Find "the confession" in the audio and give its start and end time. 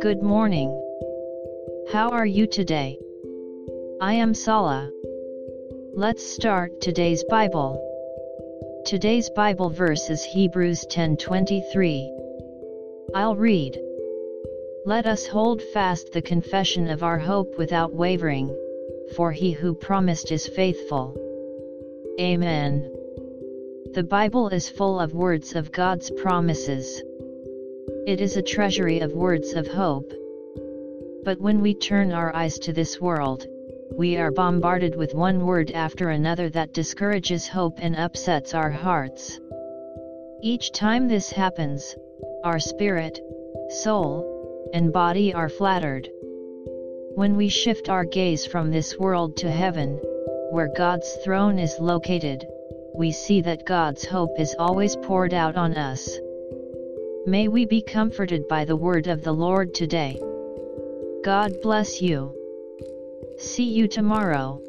16.12-16.88